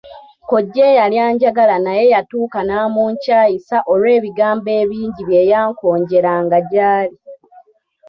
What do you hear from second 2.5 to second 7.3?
n'amunkyayisa olw'ebigambo ebingi bye yankonjeranga gyali.